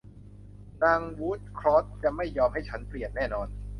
[0.83, 3.47] นางวูดคอร์ทจะไม่ยอมให้ฉันเปลี่ยนแน่นอน